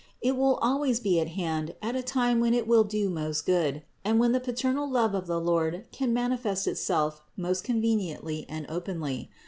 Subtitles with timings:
[0.19, 3.83] It will always be at hand at a time when it will do most good,
[4.03, 9.29] and when the paternal love of the Lord can manifest itself most conveniently and openly.